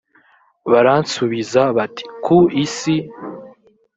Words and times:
baransubiza 0.71 1.61
bati 1.77 2.03
ku 2.23 2.37
isi 2.63 2.95